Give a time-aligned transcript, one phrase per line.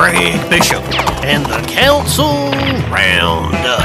[0.00, 0.82] Bishop
[1.24, 2.32] and the Council
[2.90, 3.82] Roundup.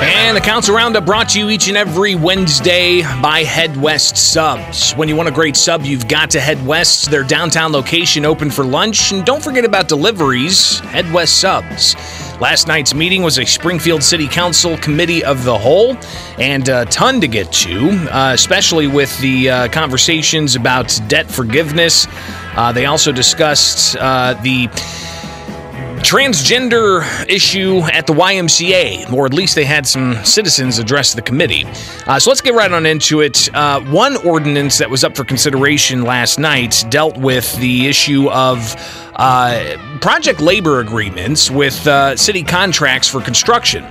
[0.00, 4.92] And the Council Roundup brought to you each and every Wednesday by Head West Subs.
[4.94, 7.12] When you want a great sub, you've got to head west.
[7.12, 9.12] Their downtown location open for lunch.
[9.12, 10.80] And don't forget about deliveries.
[10.80, 11.94] Head West Subs.
[12.40, 15.96] Last night's meeting was a Springfield City Council Committee of the Whole,
[16.38, 22.08] and a ton to get to, uh, especially with the uh, conversations about debt forgiveness.
[22.56, 24.68] Uh, they also discussed uh, the
[25.98, 31.64] transgender issue at the YMCA, or at least they had some citizens address the committee.
[32.06, 33.52] Uh, so let's get right on into it.
[33.54, 38.74] Uh, one ordinance that was up for consideration last night dealt with the issue of
[39.16, 43.84] uh, project labor agreements with uh, city contracts for construction.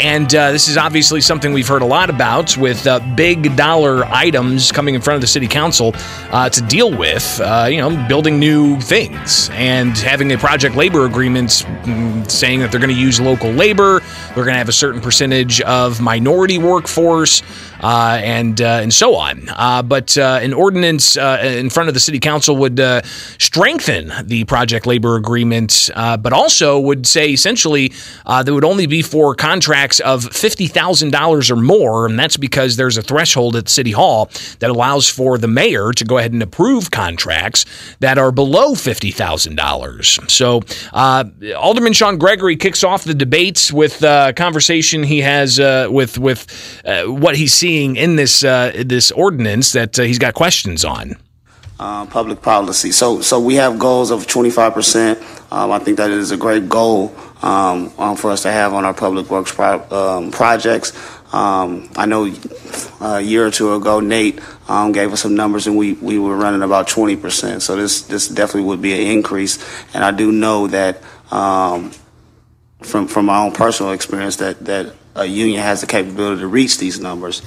[0.00, 4.06] And uh, this is obviously something we've heard a lot about with uh, big dollar
[4.06, 5.92] items coming in front of the city council
[6.32, 11.04] uh, to deal with, uh, you know, building new things and having a project labor
[11.04, 14.72] agreement mm, saying that they're going to use local labor, they're going to have a
[14.72, 17.42] certain percentage of minority workforce,
[17.80, 19.46] uh, and uh, and so on.
[19.88, 22.80] but an ordinance in front of the city council would
[23.38, 27.92] strengthen the project labor agreement, but also would say essentially
[28.26, 33.02] that would only be for contracts of $50,000 or more, and that's because there's a
[33.02, 37.64] threshold at City Hall that allows for the mayor to go ahead and approve contracts
[38.00, 40.30] that are below $50,000.
[40.30, 41.24] So, uh,
[41.56, 46.46] Alderman Shawn Gregory kicks off the debates with uh, conversation he has uh, with with
[46.84, 51.16] uh, what he's seeing in this uh, this ordinance that uh, he's got questions on.
[51.78, 52.92] Uh, public policy.
[52.92, 55.50] So, so we have goals of 25%.
[55.50, 58.84] Um, I think that is a great goal um, um, for us to have on
[58.84, 60.92] our public works pro- um, projects.
[61.32, 62.26] Um, I know
[63.00, 66.18] uh, a year or two ago, Nate um, gave us some numbers, and we, we
[66.18, 67.62] were running about 20%.
[67.62, 69.58] So this this definitely would be an increase.
[69.94, 71.00] And I do know that
[71.30, 76.78] from from my own personal experience that that a union has the capability to reach
[76.78, 77.42] these numbers.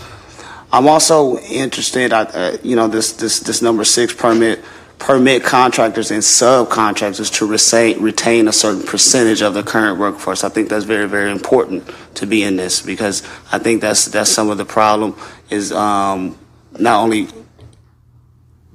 [0.74, 4.60] I'm also interested, uh, you know, this this this number six permit
[4.98, 10.44] permit contractors and subcontractors to retain, retain a certain percentage of the current workforce.
[10.44, 14.32] I think that's very, very important to be in this because I think that's that's
[14.32, 15.16] some of the problem
[15.52, 16.38] is um,
[16.80, 17.28] not only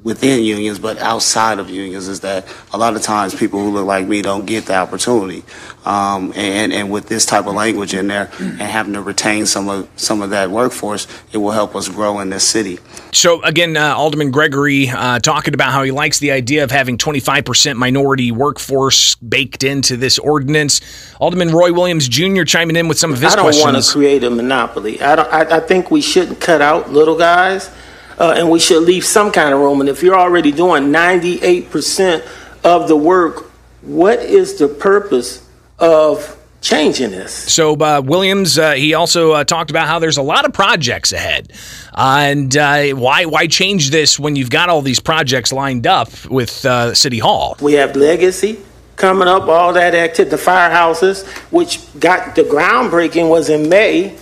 [0.02, 3.86] within unions but outside of unions is that a lot of times people who look
[3.86, 5.42] like me don't get the opportunity
[5.84, 9.68] um, and and with this type of language in there and having to retain some
[9.68, 12.78] of some of that workforce it will help us grow in this city
[13.12, 16.96] so again uh, alderman gregory uh, talking about how he likes the idea of having
[16.96, 20.80] 25% minority workforce baked into this ordinance
[21.18, 23.34] alderman roy williams jr chiming in with some of his questions.
[23.34, 25.00] I don't questions want to create a monopoly.
[25.00, 25.32] I don't.
[25.32, 27.70] I, I think we shouldn't cut out little guys,
[28.18, 29.80] uh, and we should leave some kind of room.
[29.80, 32.24] And if you're already doing 98 percent
[32.64, 33.50] of the work,
[33.82, 35.46] what is the purpose
[35.78, 37.32] of changing this?
[37.32, 41.12] So uh, Williams, uh, he also uh, talked about how there's a lot of projects
[41.12, 41.52] ahead,
[41.94, 46.08] uh, and uh, why why change this when you've got all these projects lined up
[46.26, 47.56] with uh, City Hall?
[47.60, 48.58] We have legacy
[48.96, 54.16] coming up, all that activity, the firehouses, which got the groundbreaking was in May,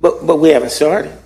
[0.00, 1.16] but but we haven't started.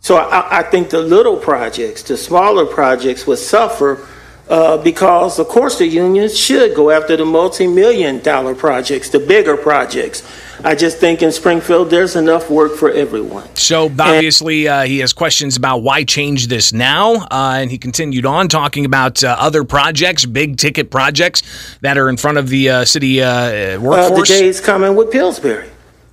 [0.00, 4.06] So I, I think the little projects, the smaller projects, would suffer
[4.48, 9.56] uh, because, of course, the unions should go after the multi-million dollar projects, the bigger
[9.56, 10.22] projects.
[10.64, 13.54] I just think in Springfield there's enough work for everyone.
[13.54, 18.26] So obviously, uh, he has questions about why change this now, uh, and he continued
[18.26, 21.42] on talking about uh, other projects, big ticket projects
[21.82, 25.12] that are in front of the uh, city uh, Uh, the day is coming with
[25.12, 25.68] Pillsbury.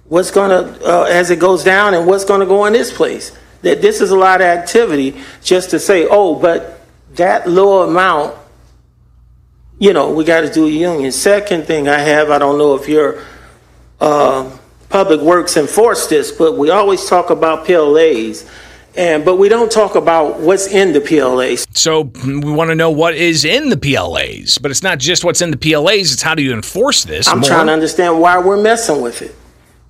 [0.07, 3.31] What's gonna uh, as it goes down, and what's gonna go in this place?
[3.65, 6.81] That this is a lot of activity just to say, oh, but
[7.15, 8.35] that low amount,
[9.79, 11.11] you know, we got to do a union.
[11.11, 13.23] Second thing I have, I don't know if your
[13.99, 14.55] uh,
[14.89, 18.47] public works enforce this, but we always talk about PLAs.
[18.95, 21.65] And, but we don't talk about what's in the PLAs.
[21.75, 25.41] So we want to know what is in the PLAs, but it's not just what's
[25.41, 27.27] in the PLAs; it's how do you enforce this?
[27.27, 27.49] I'm more.
[27.49, 29.35] trying to understand why we're messing with it.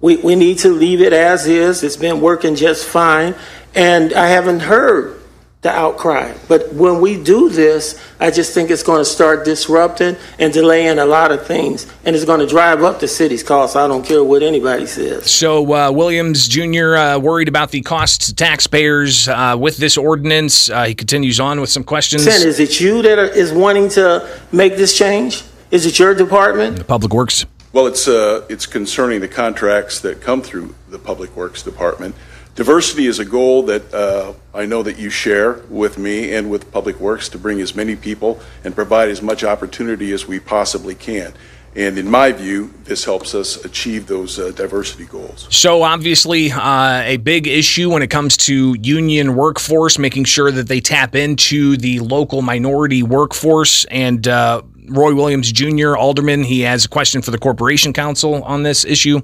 [0.02, 1.84] We, we need to leave it as is.
[1.84, 3.36] It's been working just fine.
[3.76, 5.22] And I haven't heard
[5.66, 6.32] the outcry.
[6.48, 11.00] But when we do this, I just think it's going to start disrupting and delaying
[11.00, 11.92] a lot of things.
[12.06, 13.76] And it's going to drive up the city's costs.
[13.76, 15.30] I don't care what anybody says.
[15.30, 16.96] So uh, Williams Jr.
[16.96, 20.70] Uh, worried about the costs to taxpayers uh, with this ordinance.
[20.70, 22.24] Uh, he continues on with some questions.
[22.24, 25.44] Sen, is it you that are, is wanting to make this change?
[25.72, 26.78] Is it your department?
[26.78, 27.48] The Public Works.
[27.74, 32.14] Well, it's, uh, it's concerning the contracts that come through the Public Works Department.
[32.56, 36.72] Diversity is a goal that uh, I know that you share with me and with
[36.72, 40.96] Public Works to bring as many people and provide as much opportunity as we possibly
[40.96, 41.34] can.
[41.76, 45.48] And in my view, this helps us achieve those uh, diversity goals.
[45.50, 50.70] So, obviously, uh, a big issue when it comes to union workforce, making sure that
[50.70, 53.84] they tap into the local minority workforce.
[53.92, 58.64] And uh, Roy Williams Jr., Alderman, he has a question for the Corporation Counsel on
[58.64, 59.20] this issue.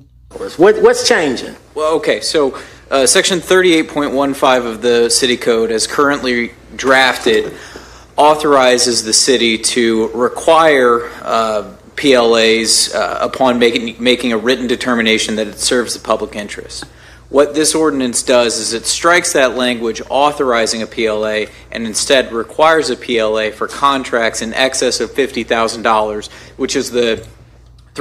[0.58, 1.56] What, what's changing?
[1.74, 2.58] Well, okay, so
[2.92, 7.54] uh, section 38.15 of the city code, as currently drafted,
[8.18, 15.48] authorizes the city to require uh, PLAs uh, upon making, making a written determination that
[15.48, 16.84] it serves the public interest.
[17.30, 22.90] What this ordinance does is it strikes that language authorizing a PLA and instead requires
[22.90, 27.26] a PLA for contracts in excess of $50,000, which is the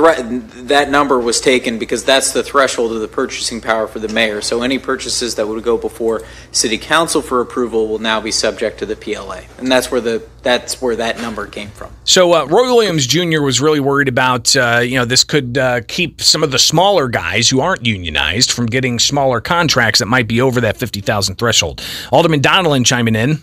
[0.01, 0.25] threat,
[0.69, 4.41] that number was taken because that's the threshold of the purchasing power for the mayor.
[4.41, 8.79] So any purchases that would go before city council for approval will now be subject
[8.79, 9.43] to the PLA.
[9.59, 11.93] And that's where the, that's where that number came from.
[12.05, 13.43] So uh, Roy Williams Jr.
[13.43, 17.09] was really worried about, uh, you know, this could uh, keep some of the smaller
[17.09, 21.83] guys who aren't unionized from getting smaller contracts that might be over that 50,000 threshold.
[22.11, 23.39] Alderman Donelan chiming in.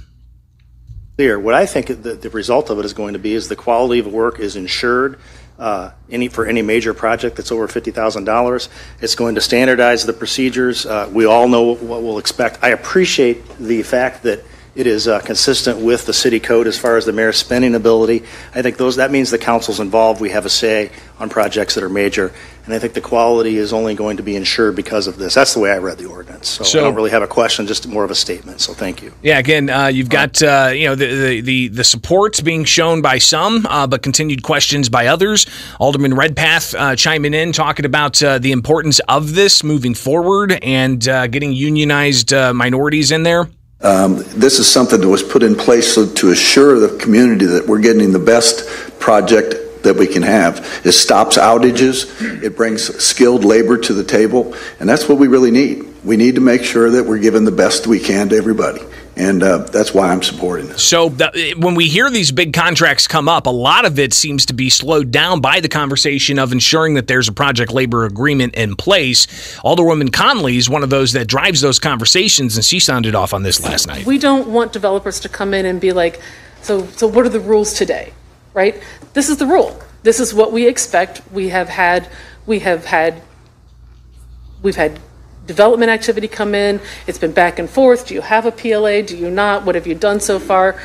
[1.17, 1.39] Clear.
[1.39, 3.99] What I think the, the result of it is going to be is the quality
[3.99, 5.19] of work is ensured
[5.59, 8.69] uh, any for any major project that's over $50,000.
[9.01, 10.85] It's going to standardize the procedures.
[10.85, 12.59] Uh, we all know what we'll expect.
[12.61, 14.43] I appreciate the fact that
[14.77, 18.23] it is uh, consistent with the city code as far as the mayor's spending ability.
[18.53, 20.21] I think those that means the council's involved.
[20.21, 22.31] We have a say on projects that are major,
[22.63, 25.33] and I think the quality is only going to be ensured because of this.
[25.33, 26.47] That's the way I read the ordinance.
[26.47, 28.61] So, So- I don't really have a question, just more of a statement.
[28.61, 29.11] So thank you.
[29.23, 33.01] Yeah, again, uh, you've got uh, you know the, the the the support being shown
[33.01, 35.47] by some, uh, but continued questions by others.
[35.79, 41.07] Alderman Redpath uh, chiming in, talking about uh, the importance of this moving forward and
[41.07, 43.49] uh, getting unionized uh, minorities in there.
[43.81, 47.79] Um, This is something that was put in place to assure the community that we're
[47.79, 48.67] getting the best
[48.99, 50.81] project that we can have.
[50.83, 55.51] It stops outages, it brings skilled labor to the table, and that's what we really
[55.51, 55.85] need.
[56.03, 58.81] We need to make sure that we're giving the best we can to everybody,
[59.17, 60.83] and uh, that's why I'm supporting this.
[60.83, 64.45] So the, when we hear these big contracts come up, a lot of it seems
[64.47, 68.55] to be slowed down by the conversation of ensuring that there's a project labor agreement
[68.55, 69.25] in place.
[69.57, 73.43] Alderwoman Conley is one of those that drives those conversations, and she sounded off on
[73.43, 74.05] this last night.
[74.05, 76.21] We don't want developers to come in and be like,
[76.61, 78.13] so, so what are the rules today,
[78.53, 78.81] right?
[79.13, 79.81] This is the rule.
[80.03, 81.21] This is what we expect.
[81.31, 82.09] We have had,
[82.45, 83.21] we have had,
[84.61, 84.99] we've had
[85.47, 86.79] development activity come in.
[87.07, 88.07] It's been back and forth.
[88.07, 89.01] Do you have a PLA?
[89.01, 89.65] Do you not?
[89.65, 90.79] What have you done so far?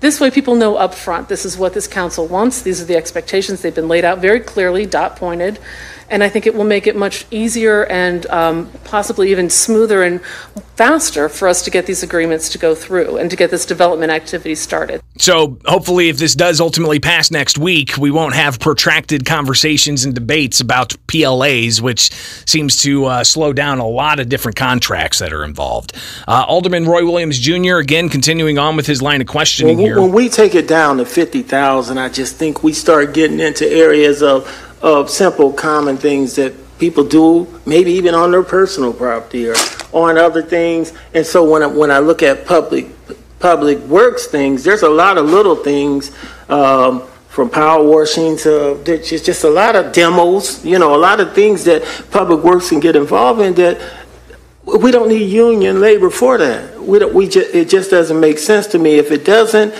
[0.00, 2.62] This way, people know upfront, this is what this council wants.
[2.62, 3.62] These are the expectations.
[3.62, 5.58] They've been laid out very clearly, dot pointed.
[6.10, 10.24] And I think it will make it much easier and um, possibly even smoother and
[10.76, 14.12] faster for us to get these agreements to go through and to get this development
[14.12, 15.02] activity started.
[15.18, 20.14] So hopefully, if this does ultimately pass next week, we won't have protracted conversations and
[20.14, 22.12] debates about PLAs, which
[22.46, 25.92] seems to uh, slow down a lot of different contracts that are involved.
[26.28, 27.76] Uh, Alderman Roy Williams Jr.
[27.76, 30.00] again continuing on with his line of questioning When, here.
[30.00, 33.68] when we take it down to fifty thousand, I just think we start getting into
[33.68, 34.46] areas of,
[34.82, 39.54] of simple, common things that people do, maybe even on their personal property or
[39.92, 40.92] on other things.
[41.14, 42.86] And so when I, when I look at public,
[43.40, 46.12] public works things, there's a lot of little things,
[46.48, 51.20] um, from power washing to, there's just, a lot of demos, you know, a lot
[51.20, 53.80] of things that public works can get involved in that
[54.64, 56.82] we don't need union labor for that.
[56.82, 58.98] We we just, it just doesn't make sense to me.
[58.98, 59.72] If it doesn't,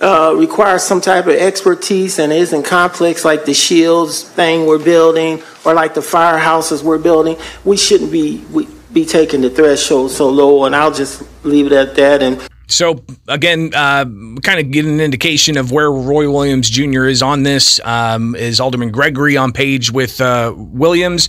[0.00, 5.42] uh, require some type of expertise and isn't complex like the shields thing we're building
[5.64, 10.28] or like the firehouses we're building, we shouldn't be, we, be taking the threshold so
[10.28, 10.64] low.
[10.64, 12.22] And I'll just leave it at that.
[12.22, 14.04] And So again, uh,
[14.42, 17.06] kind of get an indication of where Roy Williams Jr.
[17.06, 17.80] is on this.
[17.84, 21.28] Um, is Alderman Gregory on page with uh, Williams,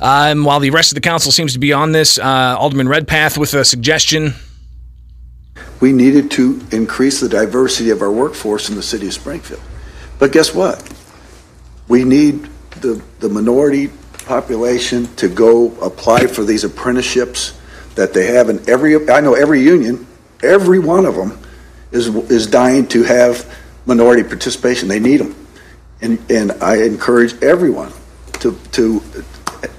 [0.00, 2.18] um, while the rest of the council seems to be on this.
[2.18, 4.34] Uh, Alderman Redpath with a suggestion.
[5.82, 9.60] We needed to increase the diversity of our workforce in the city of Springfield.
[10.20, 10.80] But guess what?
[11.88, 12.48] We need
[12.80, 13.88] the, the minority
[14.24, 17.58] population to go apply for these apprenticeships
[17.96, 20.06] that they have in every, I know every union,
[20.40, 21.36] every one of them
[21.90, 23.52] is, is dying to have
[23.84, 24.86] minority participation.
[24.86, 25.34] They need them.
[26.00, 27.92] And, and I encourage everyone
[28.34, 29.02] to, to,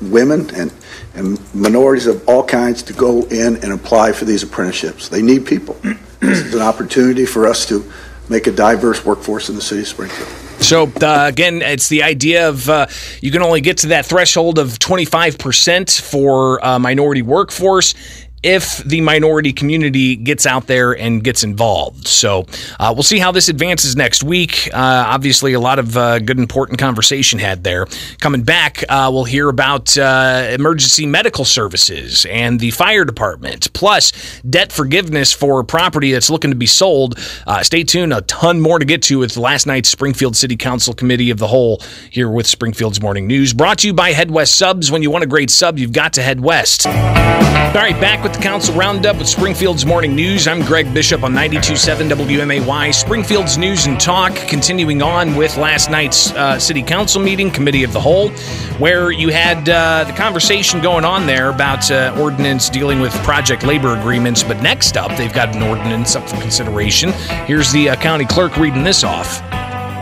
[0.01, 0.74] women and,
[1.13, 5.10] and minorities of all kinds to go in and apply for these apprenticeships.
[5.10, 5.77] They need people.
[6.20, 7.91] This is an opportunity for us to
[8.29, 10.29] make a diverse workforce in the city of Springfield.
[10.63, 12.88] So uh, again, it's the idea of uh,
[13.22, 17.96] you can only get to that threshold of 25% for uh, minority workforce
[18.44, 22.08] if the minority community gets out there and gets involved.
[22.08, 22.46] So
[22.80, 24.70] uh, we'll see how this advances next week.
[24.74, 27.88] Uh, obviously, a lot of uh, good, important conversation had there.
[28.20, 34.42] Coming back, uh, we'll hear about uh, emergency medical services and the fire department, plus
[34.50, 37.18] debt forgiveness for property that's looking to be sold.
[37.48, 38.14] Uh, stay tuned.
[38.14, 41.48] A ton more to get to with last night's Springfield City Council Committee of the
[41.48, 41.82] Whole
[42.12, 43.54] here with Springfield's Morning News.
[43.54, 44.92] Brought to you by Head West Subs.
[44.92, 46.86] When you want a great sub, you've got to head west.
[46.86, 50.48] All right, back with the Council Roundup with Springfield's Morning News.
[50.48, 52.94] I'm Greg Bishop on 92.7 WMAY.
[52.94, 54.36] Springfield's News and Talk.
[54.48, 58.30] Continuing on with last night's uh, City Council meeting, Committee of the Whole,
[58.78, 63.63] where you had uh, the conversation going on there about uh, ordinance dealing with project
[63.63, 64.44] labor agreements.
[64.44, 67.12] But next up, they've got an ordinance up for consideration.
[67.46, 69.42] Here's the uh, county clerk reading this off.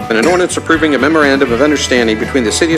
[0.09, 2.77] And an ordinance approving a memorandum of understanding between the city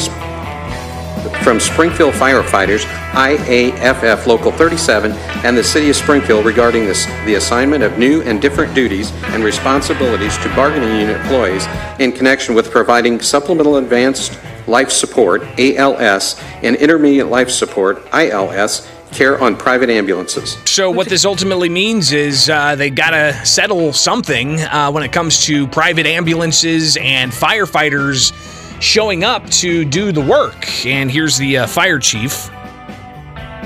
[1.44, 5.12] from Springfield firefighters, IAFF Local 37,
[5.46, 9.44] and the city of Springfield regarding this, the assignment of new and different duties and
[9.44, 11.68] responsibilities to bargaining unit employees
[12.00, 19.40] in connection with providing supplemental advanced life support, ALS, and intermediate life support, ILS, care
[19.40, 20.58] on private ambulances.
[20.66, 25.12] So what this ultimately means is uh, they got to settle something uh, when it
[25.12, 28.34] comes to private ambulances and firefighters
[28.82, 30.86] showing up to do the work.
[30.86, 32.50] And here's the uh, fire chief.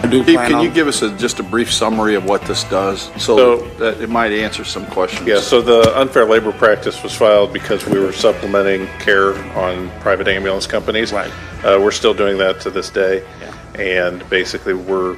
[0.09, 2.63] Do Steve, plan can you give us a, just a brief summary of what this
[2.65, 5.27] does, so So- that it might answer some questions?
[5.27, 10.27] Yeah, so the unfair labor practice was filed because we were supplementing care on private
[10.27, 11.11] ambulance companies.
[11.11, 11.31] Right.
[11.63, 13.23] Uh, we're still doing that to this day.
[13.75, 15.17] And basically, we're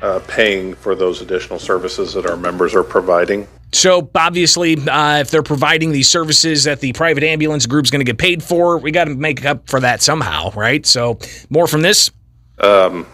[0.00, 3.46] uh, paying for those additional services that our members are providing.
[3.72, 8.04] So obviously, uh, if they're providing these services that the private ambulance group's going to
[8.04, 10.84] get paid for, we got to make up for that somehow, right?
[10.84, 11.18] So
[11.50, 12.10] more from this.
[12.58, 13.06] It,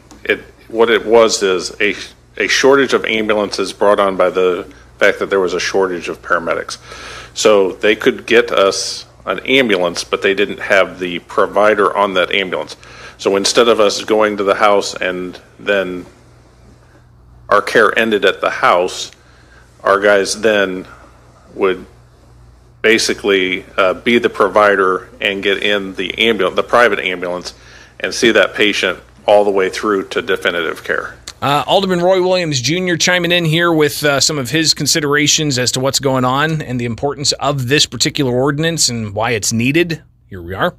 [0.68, 1.94] what it was is a,
[2.36, 6.22] a shortage of ambulances brought on by the fact that there was a shortage of
[6.22, 6.78] paramedics.
[7.34, 12.32] So they could get us an ambulance, but they didn't have the provider on that
[12.32, 12.76] ambulance.
[13.18, 16.06] So instead of us going to the house and then
[17.48, 19.10] our care ended at the house,
[19.82, 20.86] our guys then
[21.54, 21.86] would
[22.82, 27.54] basically uh, be the provider and get in the ambulance, the private ambulance,
[28.00, 31.14] and see that patient all the way through to definitive care.
[31.40, 32.96] Uh, Alderman Roy Williams Jr.
[32.96, 36.80] chiming in here with uh, some of his considerations as to what's going on and
[36.80, 40.02] the importance of this particular ordinance and why it's needed.
[40.28, 40.74] Here we are.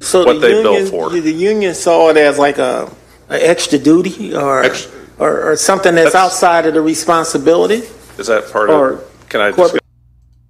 [0.00, 1.10] So What the they bill union, for.
[1.10, 2.90] The union saw it as like a,
[3.30, 4.86] a extra duty or, Ex-
[5.18, 7.82] or or something that's, That's- outside of the responsibility.
[8.18, 9.28] Is that part Or of?
[9.28, 9.82] Can I corporate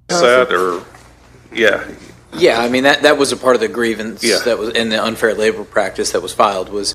[0.09, 0.85] discuss that or?
[1.53, 1.89] Yeah,
[2.35, 4.39] Yeah, I mean that that was a part of the grievance Yeah.
[4.45, 6.95] that was in the unfair labor practice that was filed was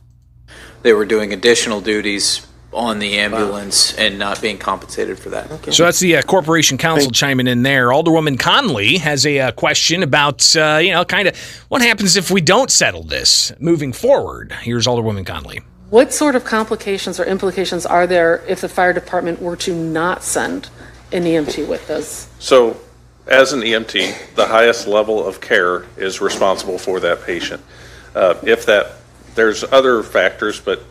[0.81, 5.49] they were doing additional duties on the ambulance and not being compensated for that.
[5.49, 5.71] Okay.
[5.71, 7.87] So that's the uh, Corporation Counsel chiming in there.
[7.87, 11.37] Alderwoman Conley has a uh, question about, uh, you know, kind of
[11.69, 14.51] what happens if we don't settle this moving forward.
[14.61, 15.61] Here's Alderwoman Conley.
[15.89, 20.23] What sort of complications or implications are there if the fire department were to not
[20.23, 20.69] send
[21.11, 22.27] an EMT with us?
[22.39, 22.79] So,
[23.27, 27.63] as an EMT, the highest level of care is responsible for that patient.
[28.13, 28.93] Uh, if that,
[29.33, 30.83] there's other factors, but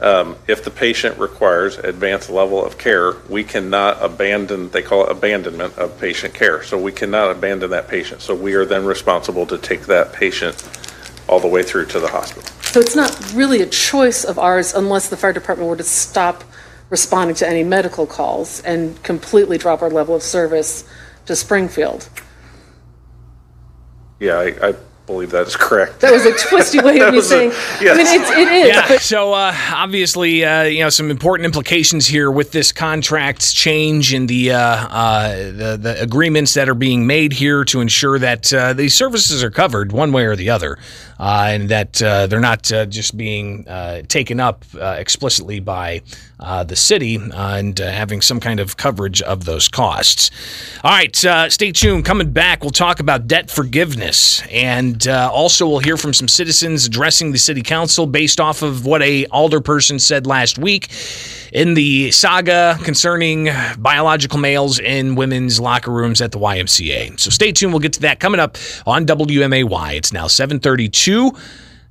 [0.00, 5.10] um, if the patient requires advanced level of care, we cannot abandon, they call it
[5.10, 6.62] abandonment of patient care.
[6.62, 8.22] So we cannot abandon that patient.
[8.22, 10.66] So we are then responsible to take that patient
[11.28, 12.48] all the way through to the hospital.
[12.62, 16.44] So it's not really a choice of ours unless the fire department were to stop
[16.90, 20.88] responding to any medical calls and completely drop our level of service
[21.28, 22.08] to Springfield.
[24.20, 24.74] Yeah, I, I
[25.06, 26.00] believe that is correct.
[26.00, 27.50] That was a twisty way of me was a- saying.
[27.80, 28.68] I mean, it's, it is.
[28.68, 28.88] Yeah.
[28.88, 34.12] But So uh, obviously, uh, you know, some important implications here with this contract change
[34.12, 38.52] and the uh, uh, the, the agreements that are being made here to ensure that
[38.52, 40.78] uh, these services are covered one way or the other,
[41.20, 46.02] uh, and that uh, they're not uh, just being uh, taken up uh, explicitly by
[46.40, 50.30] uh, the city uh, and uh, having some kind of coverage of those costs.
[50.84, 52.04] All right, uh, stay tuned.
[52.04, 57.32] Coming back, we'll talk about debt forgiveness, and also we'll hear from some citizens addressing
[57.32, 60.88] the city council based off of what a alderperson said last week
[61.52, 67.18] in the saga concerning biological males in women's locker rooms at the YMCA.
[67.18, 67.72] So stay tuned.
[67.72, 69.96] We'll get to that coming up on WMAY.
[69.96, 71.32] It's now 732.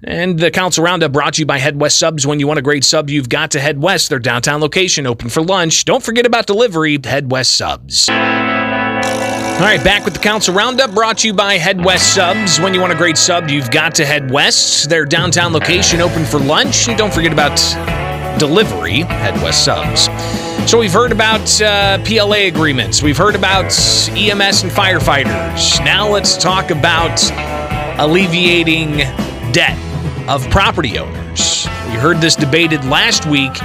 [0.03, 2.27] And the Council Roundup brought to you by Head West Subs.
[2.27, 4.09] When you want a great sub, you've got to head west.
[4.09, 5.85] Their downtown location open for lunch.
[5.85, 6.99] Don't forget about delivery.
[7.03, 8.07] Head West Subs.
[8.07, 12.59] All right, back with the Council Roundup brought to you by Head West Subs.
[12.59, 14.87] When you want a great sub, you've got to head west.
[14.87, 16.87] Their downtown location open for lunch.
[16.87, 17.57] And don't forget about
[18.37, 20.09] delivery at West Subs.
[20.69, 23.01] So we've heard about uh, PLA agreements.
[23.01, 25.83] We've heard about EMS and firefighters.
[25.83, 27.19] Now let's talk about
[27.99, 28.97] alleviating
[29.53, 29.86] debt
[30.27, 31.67] of property owners.
[31.87, 33.57] We heard this debated last week.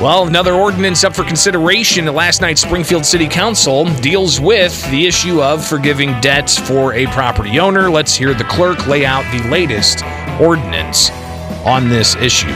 [0.00, 5.06] Well, another ordinance up for consideration at last night's Springfield City Council deals with the
[5.06, 7.90] issue of forgiving debts for a property owner.
[7.90, 10.04] Let's hear the clerk lay out the latest
[10.40, 11.10] ordinance
[11.64, 12.52] on this issue.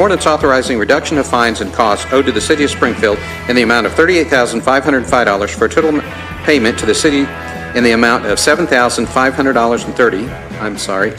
[0.00, 3.62] Ordinance authorizing reduction of fines and costs owed to the city of Springfield in the
[3.62, 6.00] amount of $38,505 for a total
[6.44, 7.26] payment to the city
[7.76, 11.18] in the amount of $7,500.30, I'm sorry,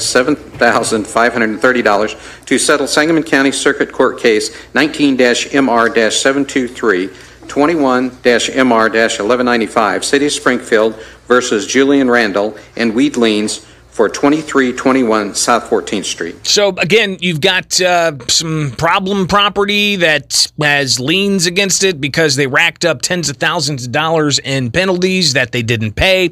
[0.58, 7.10] $7,530 to settle Sangamon County Circuit Court Case 19-MR-723,
[7.48, 10.96] 21-MR-1195, City of Springfield
[11.28, 13.64] versus Julian Randall and Weed Liens
[13.98, 16.46] for 2321 South 14th Street.
[16.46, 22.46] So again, you've got uh, some problem property that has liens against it because they
[22.46, 26.30] racked up tens of thousands of dollars in penalties that they didn't pay.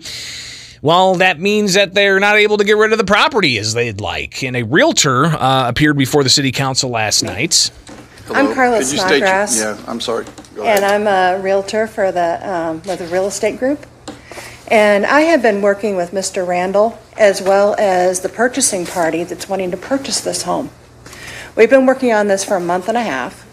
[0.86, 4.00] Well, that means that they're not able to get rid of the property as they'd
[4.00, 4.44] like.
[4.44, 7.72] And a realtor uh, appeared before the city council last night.
[8.28, 8.40] Hello?
[8.40, 9.60] I'm Carla Could you state your- Snodgrass.
[9.60, 10.26] Yeah, I'm sorry.
[10.54, 10.84] Go ahead.
[10.84, 13.84] And I'm a Realtor for the, um, with the real estate group.
[14.68, 16.46] And I have been working with Mr.
[16.46, 20.70] Randall as well as the purchasing party that's wanting to purchase this home.
[21.56, 23.44] We've been working on this for a month and a half.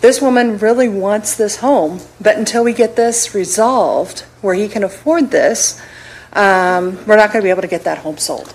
[0.00, 4.82] This woman really wants this home, but until we get this resolved where he can
[4.82, 5.80] afford this,
[6.34, 8.54] um, we're not going to be able to get that home sold.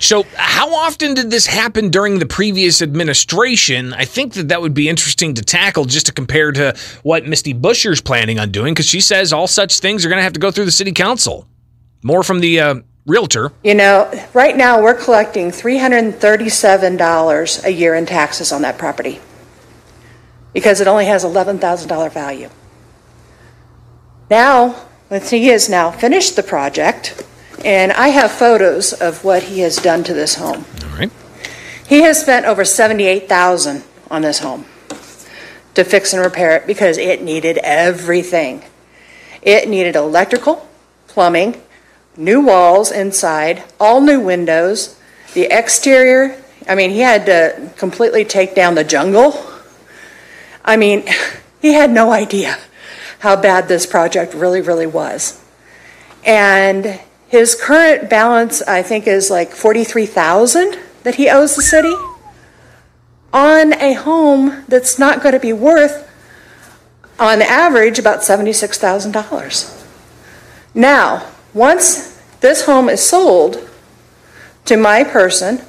[0.00, 3.92] So, how often did this happen during the previous administration?
[3.92, 7.52] I think that that would be interesting to tackle just to compare to what Misty
[7.52, 10.40] Buscher's planning on doing, because she says all such things are going to have to
[10.40, 11.46] go through the city council.
[12.02, 13.52] More from the uh, realtor.
[13.62, 19.20] You know, right now, we're collecting $337 a year in taxes on that property
[20.54, 22.48] because it only has $11,000 value.
[24.30, 27.24] Now, he has now finished the project,
[27.64, 30.64] and I have photos of what he has done to this home.
[30.84, 31.10] All right.
[31.86, 34.66] He has spent over 78,000 on this home
[35.74, 38.62] to fix and repair it because it needed everything.
[39.42, 40.68] It needed electrical,
[41.08, 41.60] plumbing,
[42.16, 44.96] new walls inside, all new windows,
[45.34, 46.40] the exterior.
[46.68, 49.44] I mean, he had to completely take down the jungle.
[50.64, 51.04] I mean,
[51.60, 52.56] he had no idea
[53.20, 55.42] how bad this project really, really was.
[56.24, 61.94] And his current balance, I think, is like 43,000 that he owes the city
[63.32, 66.08] on a home that's not going to be worth
[67.18, 69.86] on average about $76,000.
[70.74, 73.68] Now, once this home is sold
[74.64, 75.60] to my person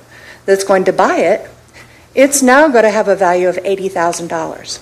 [0.45, 1.49] that's going to buy it,
[2.15, 4.81] it's now going to have a value of $80,000.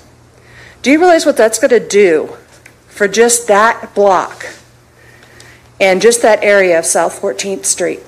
[0.82, 2.38] Do you realize what that's going to do
[3.00, 4.46] for just that block
[5.80, 8.02] and just that area of South 14th Street?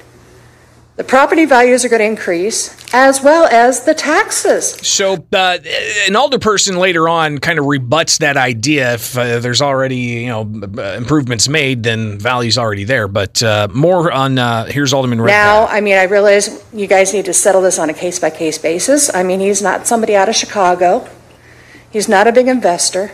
[0.98, 4.72] The property values are going to increase as well as the taxes.
[4.86, 5.60] So, uh,
[6.08, 8.96] an older person later on kind of rebuts that idea.
[8.96, 13.08] If uh, there's already you know improvements made, then value's already there.
[13.08, 15.32] But uh, more on uh, here's Alderman Red.
[15.32, 18.30] Now, I mean, I realize you guys need to settle this on a case by
[18.30, 19.10] case basis.
[19.16, 21.08] I mean, he's not somebody out of Chicago,
[21.92, 23.14] he's not a big investor.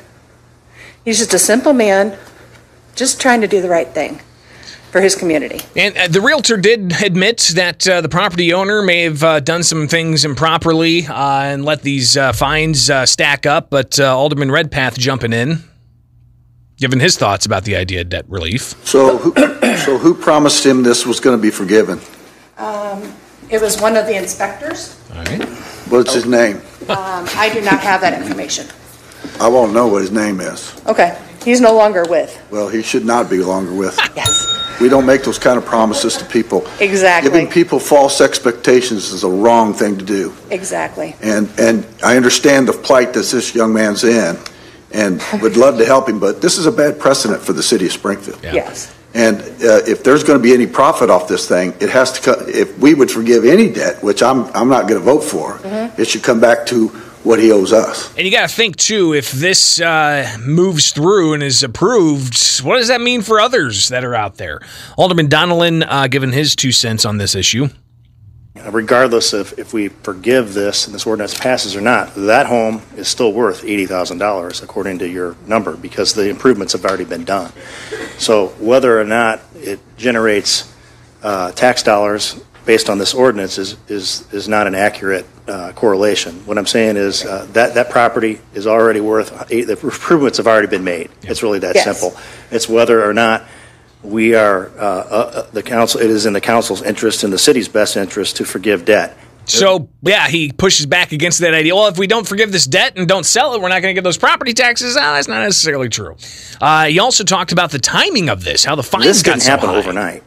[1.07, 2.17] He's just a simple man,
[2.93, 4.19] just trying to do the right thing
[4.91, 5.61] for his community.
[5.73, 9.63] And uh, the realtor did admit that uh, the property owner may have uh, done
[9.63, 13.69] some things improperly uh, and let these uh, fines uh, stack up.
[13.69, 15.63] But Alderman Redpath jumping in,
[16.75, 18.75] giving his thoughts about the idea of debt relief.
[18.85, 19.33] So, who,
[19.77, 22.01] so who promised him this was going to be forgiven?
[22.57, 23.13] Um,
[23.49, 25.01] it was one of the inspectors.
[25.15, 25.41] All right.
[25.87, 26.57] What's his name?
[26.89, 28.67] Um, I do not have that information.
[29.39, 30.73] I won't know what his name is.
[30.87, 32.39] Okay, he's no longer with.
[32.51, 33.97] Well, he should not be longer with.
[34.15, 34.53] Yes.
[34.79, 36.67] We don't make those kind of promises to people.
[36.79, 37.31] Exactly.
[37.31, 40.35] Giving people false expectations is a wrong thing to do.
[40.51, 41.15] Exactly.
[41.23, 44.37] And, and I understand the plight that this young man's in
[44.91, 47.87] and would love to help him, but this is a bad precedent for the city
[47.87, 48.39] of Springfield.
[48.43, 48.93] Yes.
[49.15, 52.21] And uh, if there's going to be any profit off this thing, it has to,
[52.21, 55.53] co- if we would forgive any debt, which I'm, I'm not going to vote for,
[55.59, 55.97] Mhm.
[55.97, 56.89] it should come back to
[57.27, 58.15] what he owes us.
[58.15, 62.77] And you got to think too, if this uh, moves through and is approved, what
[62.77, 64.61] does that mean for others that are out there?
[64.97, 67.67] Alderman Donelan uh, giving his two cents on this issue.
[68.71, 73.07] regardless of if we forgive this and this ordinance passes or not, that home is
[73.07, 77.51] still worth $80,000 according to your number because the improvements have already been done.
[78.17, 80.73] So whether or not it generates
[81.23, 86.45] uh, tax dollars based on this ordinance is, is, is not an accurate uh, correlation.
[86.45, 90.67] What I'm saying is uh, that, that property is already worth, the improvements have already
[90.67, 91.09] been made.
[91.23, 91.85] It's really that Yes.
[91.99, 92.19] simple.
[92.51, 93.45] It's whether or not
[94.03, 97.67] we are, uh, uh, the council, it is in the council's interest and the city's
[97.69, 99.17] best interest to forgive debt.
[99.45, 101.73] So, yeah, he pushes back against that idea.
[101.73, 103.97] Well, if we don't forgive this debt and don't sell it, we're not going to
[103.97, 104.97] get those property taxes.
[104.97, 106.17] Ah, that's not necessarily true.
[106.59, 109.43] Uh, he also talked about the timing of this, how the fines This got didn't
[109.43, 109.77] so happen high.
[109.77, 110.23] overnight.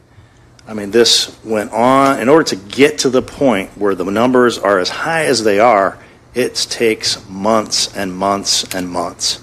[0.70, 4.56] I mean, this went on, in order to get to the point where the numbers
[4.56, 5.98] are as high as they are,
[6.32, 9.42] it takes months and months and months.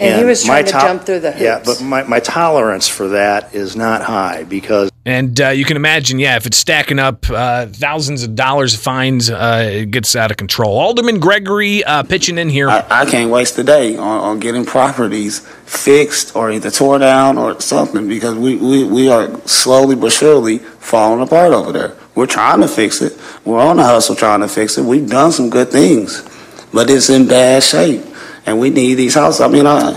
[0.00, 1.42] And he was my trying to to- jump through the hoops.
[1.42, 5.76] Yeah, but my, my tolerance for that is not high because And uh, you can
[5.76, 10.14] imagine, yeah, if it's stacking up uh, thousands of dollars of fines, uh, it gets
[10.14, 10.78] out of control.
[10.78, 12.68] Alderman Gregory uh, pitching in here.
[12.68, 17.36] I, I can't waste a day on, on getting properties fixed or either tore down
[17.38, 21.96] or something because we, we, we are slowly but surely falling apart over there.
[22.14, 23.18] We're trying to fix it.
[23.44, 24.84] We're on the hustle trying to fix it.
[24.84, 26.22] We've done some good things,
[26.72, 28.04] but it's in bad shape.
[28.48, 29.42] And we need these houses.
[29.42, 29.90] I mean, I,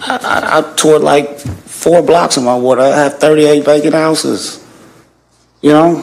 [0.00, 2.80] I, I toured like four blocks of my ward.
[2.80, 4.58] I have 38 vacant houses.
[5.60, 6.02] You know,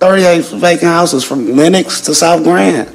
[0.00, 2.92] 38 vacant houses from Lennox to South Grand.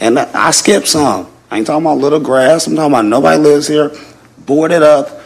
[0.00, 1.30] And I skipped some.
[1.48, 2.66] I ain't talking about little grass.
[2.66, 3.92] I'm talking about nobody lives here,
[4.38, 5.20] boarded up,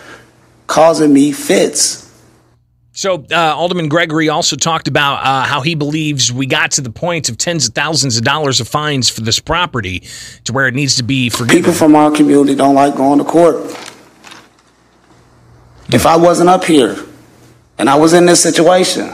[0.66, 1.99] causing me fits.
[2.92, 6.90] So, uh, Alderman Gregory also talked about uh, how he believes we got to the
[6.90, 10.02] point of tens of thousands of dollars of fines for this property
[10.44, 11.62] to where it needs to be forgiven.
[11.62, 13.56] People from our community don't like going to court.
[15.92, 16.96] If I wasn't up here
[17.78, 19.08] and I was in this situation,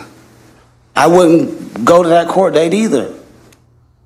[0.95, 3.13] I wouldn't go to that court date either.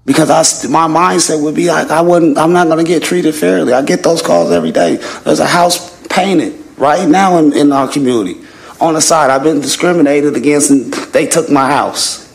[0.05, 3.35] Because I, my mindset would be like, I wouldn't, I'm not going to get treated
[3.35, 3.73] fairly.
[3.73, 4.97] I get those calls every day.
[4.97, 8.41] There's a house painted right now in, in our community.
[8.81, 12.27] On the side, I've been discriminated against and they took my house.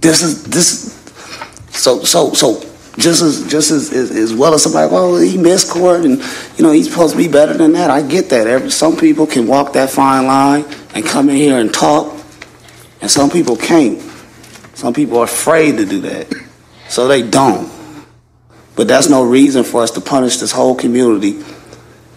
[0.00, 0.92] This is, this,
[1.70, 2.60] so, so, so,
[2.98, 6.22] just as, just as, as, as well as somebody, well, oh, he missed court and,
[6.56, 7.90] you know, he's supposed to be better than that.
[7.90, 8.46] I get that.
[8.46, 12.12] Every, some people can walk that fine line and come in here and talk,
[13.00, 14.00] and some people can't.
[14.74, 16.32] Some people are afraid to do that,
[16.88, 17.70] so they don't.
[18.76, 21.42] But that's no reason for us to punish this whole community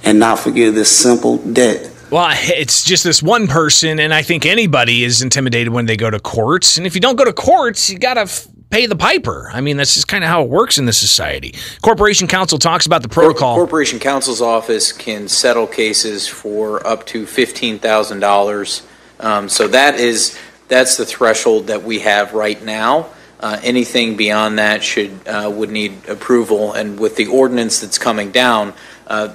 [0.04, 1.92] and not forgive this simple debt.
[2.10, 6.10] Well, it's just this one person, and I think anybody is intimidated when they go
[6.10, 6.78] to courts.
[6.78, 9.50] And if you don't go to courts, you got to f- pay the piper.
[9.52, 11.54] I mean, that's just kind of how it works in this society.
[11.82, 13.56] Corporation Counsel talks about the protocol.
[13.56, 18.88] Corporation Counsel's office can settle cases for up to fifteen thousand dollars.
[19.20, 20.38] Um, so that is
[20.70, 23.10] that's the threshold that we have right now.
[23.40, 28.32] Uh, anything beyond that should uh, would need approval, and with the ordinance that's coming
[28.32, 28.74] down,
[29.08, 29.34] uh,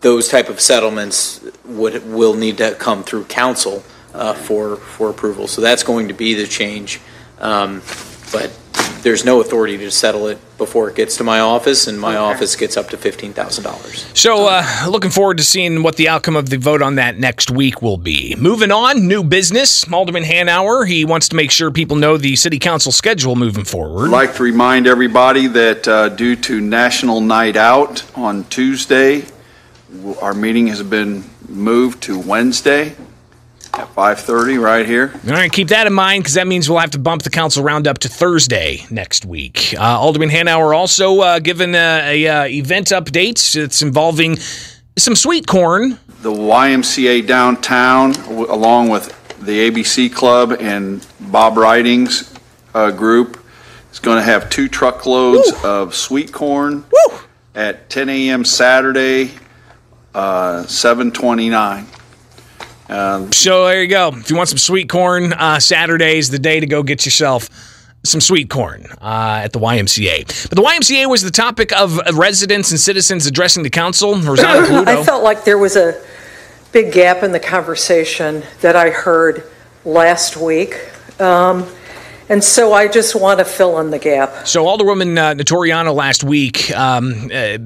[0.00, 3.82] those type of settlements would will need to come through council
[4.14, 5.46] uh, for for approval.
[5.48, 7.00] So that's going to be the change.
[7.38, 7.82] Um,
[8.32, 8.50] but
[9.02, 12.56] there's no authority to settle it before it gets to my office, and my office
[12.56, 14.04] gets up to fifteen thousand dollars.
[14.14, 17.50] So, uh, looking forward to seeing what the outcome of the vote on that next
[17.50, 18.34] week will be.
[18.36, 19.90] Moving on, new business.
[19.92, 24.06] Alderman Hanauer, he wants to make sure people know the city council schedule moving forward.
[24.06, 29.35] I'd like to remind everybody that uh, due to National Night Out on Tuesday, w-
[30.20, 32.94] our meeting has been moved to Wednesday
[33.74, 35.12] at 5:30 right here.
[35.26, 37.62] All right, keep that in mind because that means we'll have to bump the council
[37.62, 39.74] roundup to Thursday next week.
[39.78, 43.56] Uh, Alderman Hanauer also uh, given uh, a uh, event update.
[43.56, 44.36] It's involving
[44.96, 45.98] some sweet corn.
[46.22, 52.32] The YMCA downtown, w- along with the ABC Club and Bob Riding's
[52.74, 53.38] uh, group,
[53.92, 56.84] is going to have two truckloads of sweet corn
[57.54, 58.44] at 10 a.m.
[58.44, 59.32] Saturday,
[60.16, 61.86] uh, 729.
[62.88, 64.08] Um, So there you go.
[64.14, 67.48] If you want some sweet corn, uh, Saturday's the day to go get yourself
[68.04, 70.48] some sweet corn uh, at the YMCA.
[70.48, 74.14] But the YMCA was the topic of residents and citizens addressing the council.
[74.40, 76.00] I felt like there was a
[76.72, 79.44] big gap in the conversation that I heard
[79.84, 80.78] last week.
[81.20, 81.66] Um,
[82.28, 84.46] and so I just want to fill in the gap.
[84.46, 87.58] So Alderwoman uh, Notariano last week um, uh,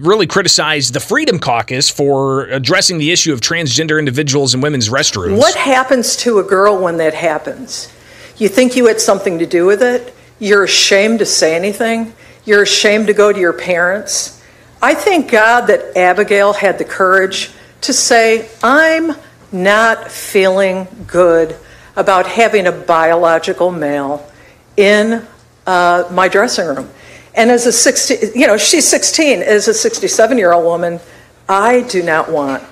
[0.00, 5.38] really criticized the Freedom Caucus for addressing the issue of transgender individuals in women's restrooms.
[5.38, 7.92] What happens to a girl when that happens?
[8.36, 10.14] You think you had something to do with it?
[10.38, 12.14] You're ashamed to say anything?
[12.44, 14.42] You're ashamed to go to your parents?
[14.82, 17.50] I thank God that Abigail had the courage
[17.80, 19.16] to say, I'm
[19.50, 21.56] not feeling good
[21.96, 24.28] about having a biological male
[24.76, 25.26] in
[25.66, 26.90] uh, my dressing room.
[27.34, 29.42] And as a 16, you know, she's 16.
[29.42, 31.00] As a 67 year old woman,
[31.48, 32.62] I do not want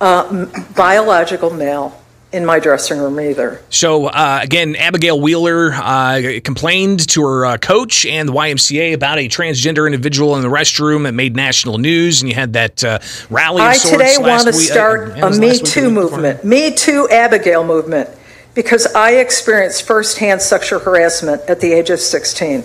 [0.00, 3.62] a m- biological male in my dressing room either.
[3.70, 9.18] So uh, again, Abigail Wheeler uh, complained to her uh, coach and the YMCA about
[9.18, 12.98] a transgender individual in the restroom that made national news, and you had that uh,
[13.30, 13.62] rally.
[13.62, 15.94] Of I today want to uh, start a Me last week or Too the week
[15.94, 16.18] before?
[16.18, 18.10] movement, Me Too Abigail movement,
[18.56, 22.64] because I experienced firsthand sexual harassment at the age of 16.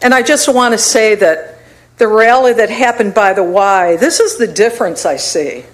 [0.00, 1.58] And I just want to say that
[1.96, 5.64] the rally that happened by the Y, this is the difference I see.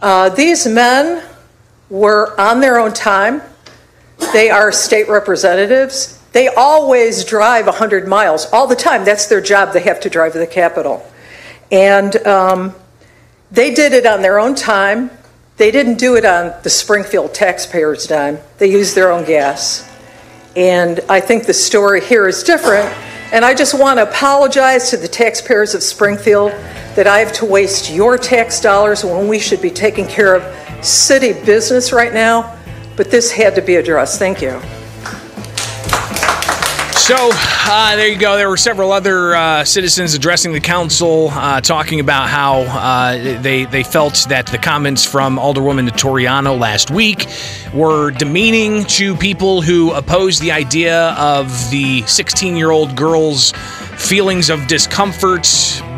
[0.00, 1.24] Uh, these men
[1.90, 3.42] were on their own time.
[4.32, 6.20] They are state representatives.
[6.30, 9.04] They always drive 100 miles all the time.
[9.04, 9.72] That's their job.
[9.72, 11.04] They have to drive to the Capitol.
[11.72, 12.74] And um,
[13.50, 15.10] they did it on their own time.
[15.56, 18.38] They didn't do it on the Springfield taxpayers' dime.
[18.58, 19.88] They used their own gas.
[20.56, 22.86] And I think the story here is different.
[23.32, 26.50] And I just want to apologize to the taxpayers of Springfield
[26.96, 30.84] that I have to waste your tax dollars when we should be taking care of
[30.84, 32.56] city business right now.
[32.96, 34.18] But this had to be addressed.
[34.18, 34.60] Thank you.
[37.04, 38.38] So uh, there you go.
[38.38, 43.66] There were several other uh, citizens addressing the council, uh, talking about how uh, they
[43.66, 47.26] they felt that the comments from Alderwoman Notariano last week
[47.74, 53.52] were demeaning to people who oppose the idea of the 16-year-old girl's
[53.98, 55.46] feelings of discomfort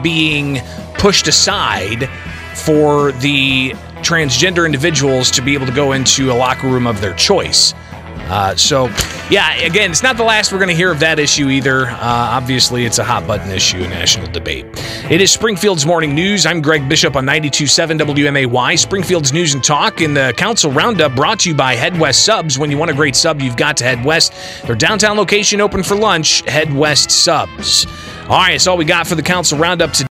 [0.03, 0.59] being
[0.95, 2.11] pushed aside
[2.53, 3.71] for the
[4.03, 7.75] transgender individuals to be able to go into a locker room of their choice.
[8.29, 8.87] Uh, so,
[9.31, 11.87] yeah, again, it's not the last we're going to hear of that issue either.
[11.87, 14.67] Uh, obviously, it's a hot button issue, a national debate.
[15.11, 16.47] It is Springfield's Morning News.
[16.47, 18.79] I'm Greg Bishop on 92.7 WMAY.
[18.79, 22.59] Springfield's News and Talk in the Council Roundup brought to you by Head West Subs.
[22.59, 24.33] When you want a great sub, you've got to head west.
[24.67, 27.87] Their downtown location open for lunch, Head West Subs.
[28.29, 30.07] All right, that's all we got for the Council Roundup today.